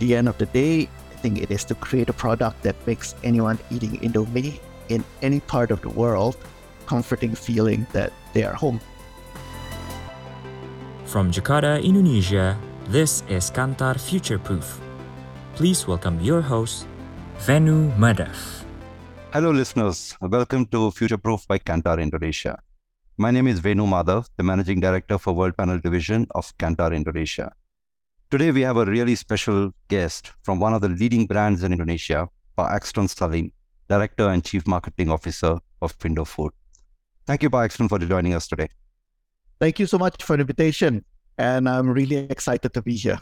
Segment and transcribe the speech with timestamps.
[0.00, 3.14] the end of the day, I think it is to create a product that makes
[3.22, 4.58] anyone eating Indomie
[4.88, 6.36] in any part of the world
[6.88, 8.80] comforting feeling that they are home.
[11.04, 12.56] From Jakarta, Indonesia,
[12.88, 14.80] this is Kantar Future Proof.
[15.54, 16.86] Please welcome your host,
[17.44, 18.64] Venu Madhav.
[19.32, 20.16] Hello, listeners.
[20.20, 22.58] Welcome to Future Proof by Kantar Indonesia.
[23.18, 27.52] My name is Venu Madhav, the Managing Director for Worldpanel Division of Kantar Indonesia.
[28.30, 32.28] Today, we have a really special guest from one of the leading brands in Indonesia,
[32.56, 33.50] Pak Axton Salim,
[33.88, 36.50] Director and Chief Marketing Officer of Indofood.
[37.26, 38.68] Thank you, Pak Axton, for joining us today.
[39.58, 41.04] Thank you so much for the invitation.
[41.38, 43.18] And I'm really excited to be here.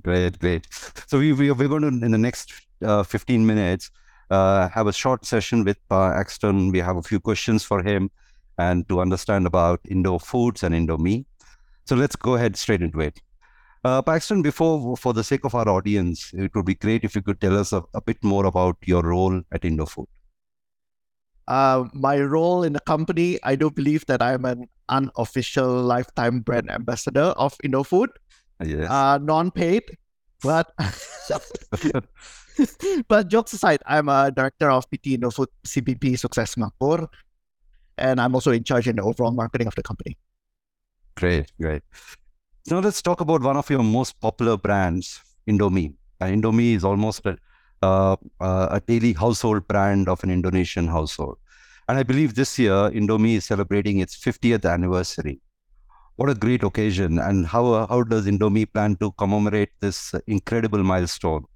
[0.00, 0.66] Great, great.
[1.06, 3.90] So we, we, we're going to, in the next uh, 15 minutes,
[4.30, 6.72] uh, have a short session with Pak Axton.
[6.72, 8.10] We have a few questions for him
[8.56, 11.26] and to understand about Indofoods and Indomie.
[11.84, 13.20] So let's go ahead straight into it.
[13.82, 17.14] Uh, Pak Axton, before, for the sake of our audience, it would be great if
[17.14, 20.06] you could tell us a, a bit more about your role at Indofood.
[21.48, 26.70] Uh, my role in the company, I do believe that I'm an unofficial lifetime brand
[26.70, 28.08] ambassador of Indofood.
[28.62, 28.90] Yes.
[28.90, 29.84] Uh, non-paid,
[30.42, 30.70] but
[33.08, 37.08] but jokes aside, I'm a director of PT Indofood CBP Sukses Makmur,
[37.96, 40.18] and I'm also in charge in the overall marketing of the company.
[41.16, 41.82] Great, great.
[42.68, 45.94] Now let's talk about one of your most popular brands, Indomie.
[46.20, 47.38] And Indomie is almost a,
[47.82, 51.38] uh, uh, a daily household brand of an Indonesian household.
[51.88, 55.40] And I believe this year, Indomie is celebrating its 50th anniversary.
[56.16, 57.18] What a great occasion.
[57.18, 61.46] And how, how does Indomie plan to commemorate this incredible milestone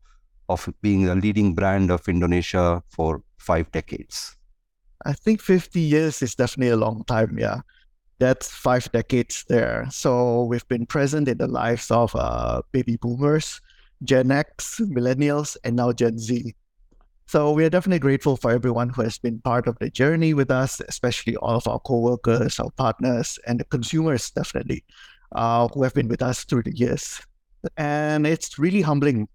[0.48, 4.36] of being a leading brand of Indonesia for five decades?
[5.04, 7.60] I think 50 years is definitely a long time, yeah
[8.24, 9.86] that's five decades there.
[9.90, 13.60] So we've been present in the lives of uh, baby boomers,
[14.02, 16.54] Gen X, millennials, and now Gen Z.
[17.26, 20.50] So we are definitely grateful for everyone who has been part of the journey with
[20.50, 24.84] us, especially all of our co-workers, our partners, and the consumers definitely
[25.32, 27.20] uh, who have been with us through the years.
[27.76, 29.28] And it's really humbling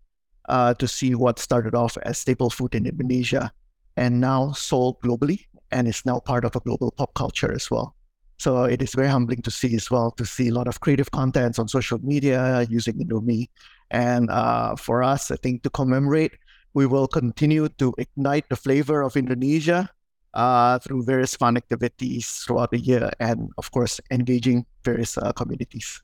[0.48, 3.52] uh, to see what started off as staple food in Indonesia
[3.98, 7.96] and now sold globally and is now part of a global pop culture as well.
[8.40, 11.12] So it is very humbling to see as well to see a lot of creative
[11.12, 13.50] contents on social media using Indomie.
[13.92, 16.40] And uh, for us, I think to commemorate,
[16.74, 19.90] we will continue to ignite the flavor of Indonesia
[20.34, 26.02] uh, through various fun activities throughout the year, and of course, engaging various uh, communities.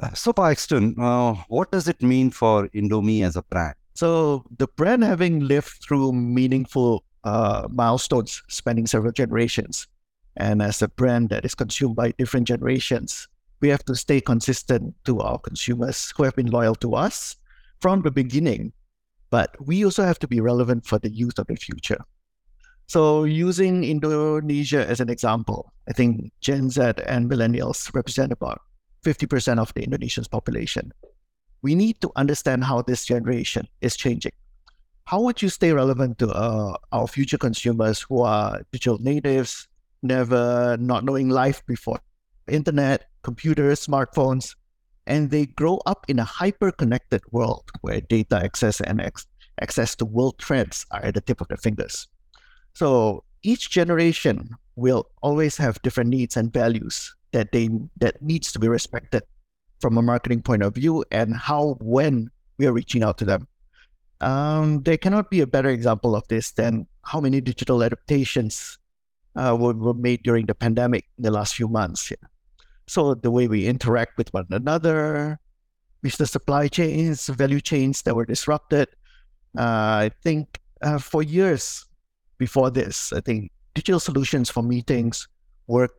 [0.00, 3.74] Uh, so, Pak Axton, uh, what does it mean for Indomie as a brand?
[3.94, 9.88] So, the brand having lived through meaningful uh, milestones, spanning several generations,
[10.38, 13.28] and as a brand that is consumed by different generations,
[13.60, 17.36] we have to stay consistent to our consumers who have been loyal to us
[17.80, 18.72] from the beginning.
[19.30, 21.98] But we also have to be relevant for the youth of the future.
[22.86, 28.62] So, using Indonesia as an example, I think Gen Z and millennials represent about
[29.04, 30.92] 50% of the Indonesian's population.
[31.60, 34.32] We need to understand how this generation is changing.
[35.04, 39.67] How would you stay relevant to uh, our future consumers who are digital natives,
[40.02, 42.00] never not knowing life before
[42.48, 44.54] internet, computers, smartphones,
[45.06, 49.26] and they grow up in a hyper connected world where data access and ex-
[49.60, 52.06] access to world trends are at the tip of their fingers.
[52.74, 58.58] So each generation will always have different needs and values that they that needs to
[58.58, 59.22] be respected
[59.80, 63.46] from a marketing point of view and how when we are reaching out to them.
[64.20, 68.78] Um, there cannot be a better example of this than how many digital adaptations
[69.38, 72.10] uh, were, were made during the pandemic in the last few months.
[72.10, 72.16] Yeah.
[72.86, 75.38] So the way we interact with one another,
[76.02, 78.88] business supply chains, value chains that were disrupted.
[79.56, 81.86] Uh, I think uh, for years
[82.38, 85.28] before this, I think digital solutions for meetings,
[85.66, 85.92] work,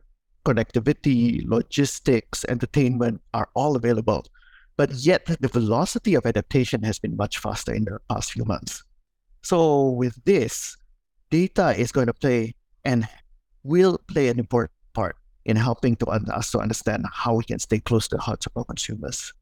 [0.44, 4.24] connectivity, logistics, entertainment are all available.
[4.76, 8.82] But yet the velocity of adaptation has been much faster in the past few months.
[9.42, 10.76] So with this,
[11.30, 12.54] data is going to play
[12.84, 13.06] and
[13.62, 17.80] will play an important part in helping to us to understand how we can stay
[17.80, 19.32] close to the hearts of our consumers.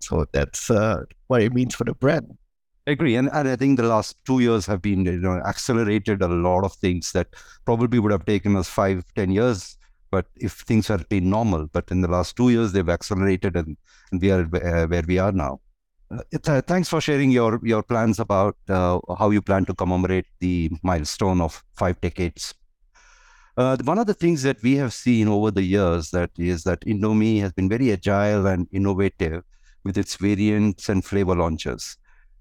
[0.00, 2.36] So that's uh, what it means for the brand.
[2.86, 6.22] I agree, and, and I think the last two years have been you know accelerated
[6.22, 7.28] a lot of things that
[7.64, 9.76] probably would have taken us five, ten years.
[10.10, 13.76] But if things had been normal, but in the last two years they've accelerated, and,
[14.10, 15.60] and we are uh, where we are now.
[16.10, 20.70] Uh, thanks for sharing your your plans about uh, how you plan to commemorate the
[20.82, 22.54] milestone of five decades
[23.56, 26.80] uh, one of the things that we have seen over the years that is that
[26.82, 29.42] Indomie has been very agile and innovative
[29.84, 31.96] with its variants and flavor launches.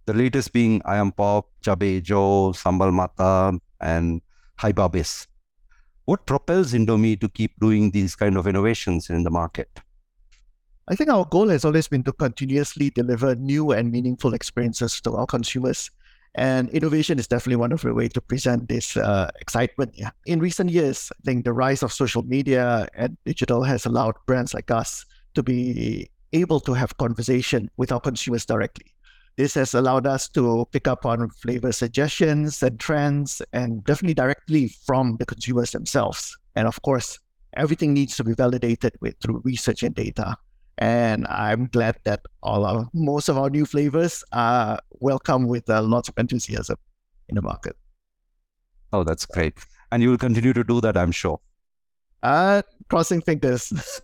[0.05, 4.21] The latest being Ayam Pop, Cabai Hijau, Sambal Matah, and
[4.59, 5.27] Hyba
[6.05, 9.69] What propels Indomie to keep doing these kind of innovations in the market?
[10.87, 15.15] I think our goal has always been to continuously deliver new and meaningful experiences to
[15.15, 15.91] our consumers.
[16.35, 19.93] And innovation is definitely one of the ways to present this uh, excitement.
[19.95, 20.11] Yeah.
[20.25, 24.53] In recent years, I think the rise of social media and digital has allowed brands
[24.53, 28.93] like us to be able to have conversation with our consumers directly.
[29.37, 34.67] This has allowed us to pick up on flavor suggestions and trends and definitely directly
[34.67, 36.37] from the consumers themselves.
[36.55, 37.19] And of course,
[37.55, 40.35] everything needs to be validated with through research and data.
[40.79, 45.81] And I'm glad that all our most of our new flavors are welcome with uh,
[45.81, 46.77] lots of enthusiasm
[47.27, 47.75] in the market.
[48.93, 49.59] Oh, that's great.
[49.91, 51.41] And you will continue to do that, I'm sure.
[52.23, 53.73] Uh, crossing fingers.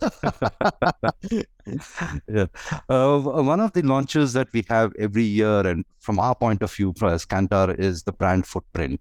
[2.28, 2.46] yeah.
[2.90, 6.70] Uh, one of the launches that we have every year, and from our point of
[6.72, 9.00] view, as Kantar, is the brand footprint.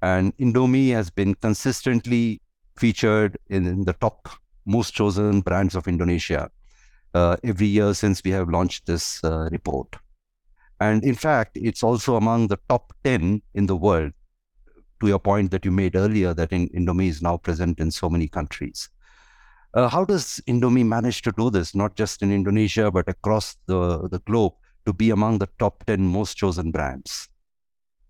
[0.00, 2.40] And Indomie has been consistently
[2.78, 4.30] featured in, in the top
[4.64, 6.50] most chosen brands of Indonesia
[7.14, 9.96] uh, every year since we have launched this uh, report.
[10.80, 14.12] And in fact, it's also among the top 10 in the world
[15.00, 18.08] to your point that you made earlier that in, Indomie is now present in so
[18.08, 18.88] many countries.
[19.74, 24.08] Uh, how does Indomie manage to do this, not just in Indonesia, but across the,
[24.08, 24.52] the globe,
[24.86, 27.28] to be among the top 10 most chosen brands?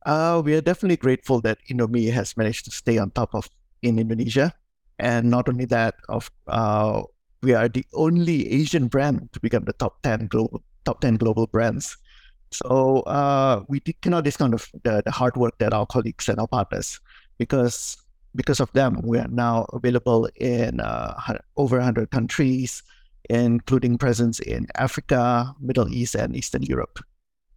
[0.04, 3.48] Uh, we are definitely grateful that Indomie has managed to stay on top of
[3.82, 4.52] in Indonesia.
[4.98, 7.02] And not only that, of uh,
[7.42, 11.46] we are the only Asian brand to become the top 10 global top 10 global
[11.46, 11.96] brands
[12.52, 17.00] so uh, we cannot discount the, the hard work that our colleagues and our partners,
[17.38, 17.96] because
[18.34, 21.14] because of them, we are now available in uh,
[21.56, 22.82] over 100 countries,
[23.28, 26.98] including presence in Africa, Middle East, and Eastern Europe.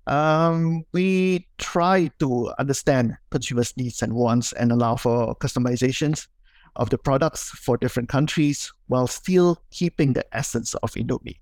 [0.07, 6.27] Um, we try to understand consumers' needs and wants and allow for customizations
[6.75, 11.37] of the products for different countries while still keeping the essence of Indomie.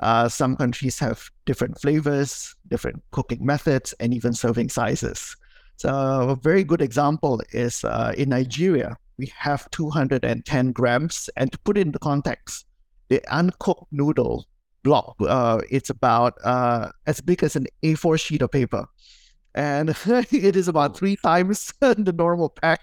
[0.00, 5.36] Uh, some countries have different flavors, different cooking methods, and even serving sizes.
[5.76, 5.90] So,
[6.30, 11.28] a very good example is uh, in Nigeria, we have 210 grams.
[11.36, 12.66] And to put it into context,
[13.08, 14.46] the uncooked noodle
[14.84, 18.86] block, uh, it's about uh, as big as an A4 sheet of paper.
[19.58, 19.90] And
[20.30, 22.80] it is about three times the normal pack.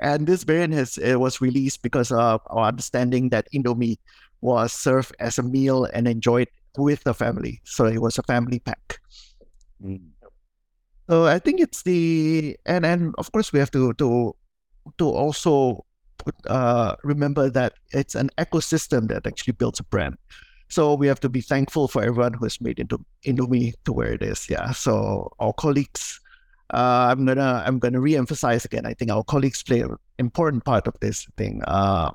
[0.00, 3.98] And this variant has it was released because of our understanding that Indomie
[4.40, 6.48] was served as a meal and enjoyed
[6.78, 7.60] with the family.
[7.64, 8.98] So it was a family pack.
[9.84, 10.08] Mm.
[11.10, 14.34] So I think it's the and and of course we have to to
[14.96, 15.84] to also
[16.16, 20.16] put, uh, remember that it's an ecosystem that actually builds a brand.
[20.68, 24.12] So we have to be thankful for everyone who has made into Indomie to where
[24.12, 24.48] it is.
[24.50, 24.72] Yeah.
[24.72, 26.20] So our colleagues,
[26.74, 28.86] uh, I'm gonna I'm gonna re-emphasize again.
[28.86, 31.62] I think our colleagues play an important part of this thing.
[31.66, 32.10] Uh,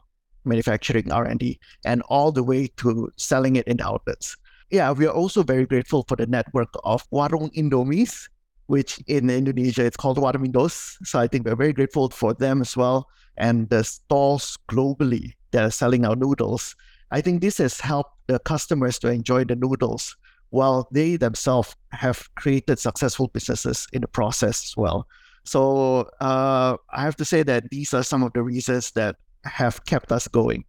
[0.45, 4.35] manufacturing R&D, and all the way to selling it in outlets.
[4.69, 8.29] Yeah, we are also very grateful for the network of Warung Indomies,
[8.67, 10.95] which in Indonesia it's called Warung Indos.
[11.03, 15.63] So I think we're very grateful for them as well, and the stalls globally that
[15.63, 16.75] are selling our noodles.
[17.11, 20.15] I think this has helped the customers to enjoy the noodles
[20.51, 25.07] while they themselves have created successful businesses in the process as well.
[25.43, 29.85] So uh, I have to say that these are some of the reasons that have
[29.85, 30.63] kept us going.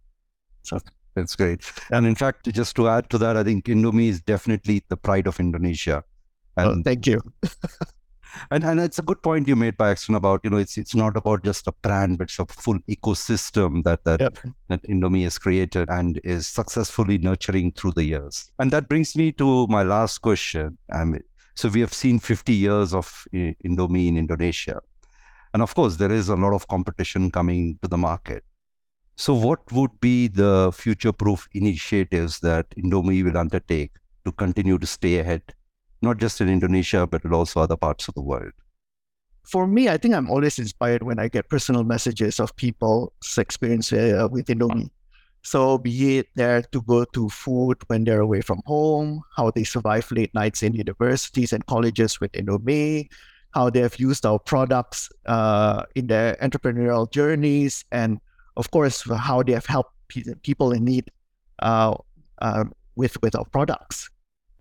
[0.63, 0.79] So
[1.15, 1.61] that's great.
[1.91, 5.27] And in fact, just to add to that, I think Indomie is definitely the pride
[5.27, 6.03] of Indonesia.
[6.57, 7.21] And, oh, thank you.
[8.51, 10.95] and and it's a good point you made, Pak Axton, about you know it's it's
[10.95, 14.37] not about just a brand, but it's a full ecosystem that that yep.
[14.69, 18.51] that Indomie has created and is successfully nurturing through the years.
[18.59, 20.77] And that brings me to my last question.
[20.91, 21.23] I mean,
[21.55, 24.81] so we have seen 50 years of eh, Indomie in Indonesia,
[25.53, 28.43] and of course there is a lot of competition coming to the market.
[29.15, 33.91] So, what would be the future proof initiatives that Indomie will undertake
[34.25, 35.53] to continue to stay ahead,
[36.03, 38.51] not just in Indonesia, but also other parts of the world?
[39.43, 43.91] For me, I think I'm always inspired when I get personal messages of people's experience
[43.91, 44.89] uh, with Indomie.
[45.41, 49.65] So, be it there to go to food when they're away from home, how they
[49.65, 53.09] survive late nights in universities and colleges with Indomie,
[53.53, 58.19] how they have used our products uh, in their entrepreneurial journeys, and
[58.55, 59.91] of course, how they have helped
[60.43, 61.11] people in need
[61.59, 61.95] uh,
[62.39, 62.63] uh,
[62.95, 64.09] with with our products.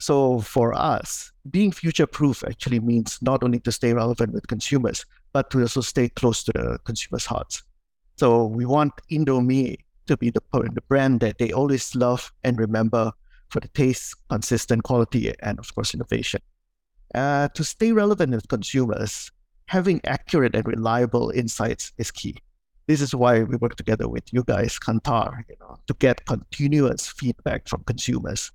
[0.03, 5.07] So for us, being future proof actually means not only to stay relevant with consumers,
[5.33, 7.63] but to also stay close to the consumers' hearts.
[8.17, 9.77] So we want Indomie
[10.09, 13.13] to be the, the brand that they always love and remember
[13.49, 16.41] for the taste, consistent quality, and of course, innovation.
[17.15, 19.31] Uh, to stay relevant with consumers,
[19.67, 22.35] having accurate and reliable insights is key.
[22.89, 27.07] This is why we work together with you guys, Kantar, you know, to get continuous
[27.07, 28.51] feedback from consumers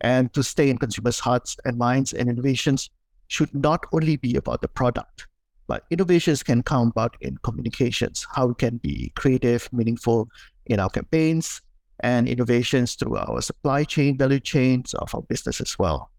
[0.00, 2.12] and to stay in consumers' hearts and minds.
[2.12, 2.90] And innovations
[3.28, 5.26] should not only be about the product,
[5.66, 10.28] but innovations can come about in communications, how we can be creative, meaningful
[10.66, 11.60] in our campaigns,
[12.00, 16.10] and innovations through our supply chain, value chains of our business as well.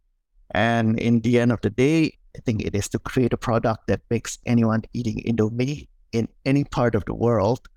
[0.51, 3.87] And in the end of the day, I think it is to create a product
[3.87, 7.67] that makes anyone eating Indomie in any part of the world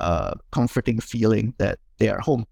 [0.00, 2.46] uh, comforting feeling that they are home.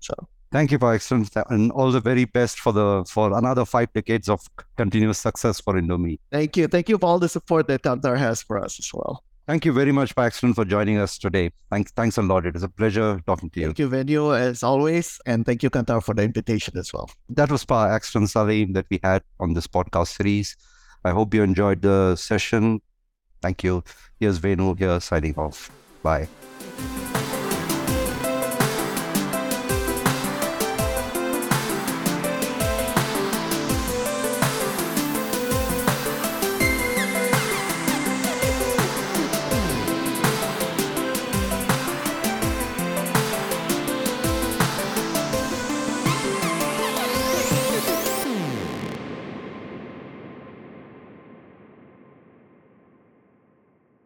[0.00, 0.14] So
[0.54, 4.28] Thank you, for excellence, and all the very best for the for another five decades
[4.28, 4.40] of
[4.76, 6.20] continuous success for Indomie.
[6.30, 6.68] Thank you.
[6.68, 9.24] Thank you for all the support that Kantar has for us as well.
[9.48, 11.50] Thank you very much, Pak Axton, for joining us today.
[11.70, 12.46] Thanks, thanks a lot.
[12.46, 13.66] It is a pleasure talking to you.
[13.66, 17.10] Thank you, Venu, as always, and thank you, Kantar, for the invitation as well.
[17.30, 20.56] That was Pak Axton Salim that we had on this podcast series.
[21.04, 22.80] I hope you enjoyed the session.
[23.42, 23.82] Thank you.
[24.20, 25.68] Here's Venu here signing off.
[26.04, 26.28] Bye.